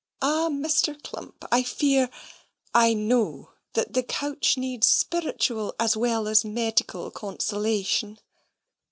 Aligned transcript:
Ah, 0.19 0.49
Mr. 0.49 0.99
Clump! 0.99 1.45
I 1.51 1.61
fear, 1.61 2.09
I 2.73 2.95
know, 2.95 3.51
that 3.73 3.93
the 3.93 4.01
couch 4.01 4.57
needs 4.57 4.87
spiritual 4.87 5.75
as 5.79 5.95
well 5.95 6.27
as 6.27 6.43
medical 6.43 7.11
consolation." 7.11 8.17